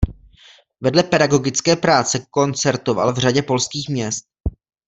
[0.81, 4.25] Vedle pedagogické práce koncertoval v řadě polských měst.